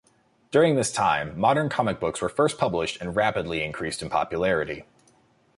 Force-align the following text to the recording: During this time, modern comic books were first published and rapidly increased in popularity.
During 0.49 0.73
this 0.77 0.91
time, 0.91 1.39
modern 1.39 1.69
comic 1.69 1.99
books 1.99 2.21
were 2.21 2.27
first 2.29 2.57
published 2.57 2.99
and 2.99 3.15
rapidly 3.15 3.61
increased 3.63 4.01
in 4.01 4.09
popularity. 4.09 4.85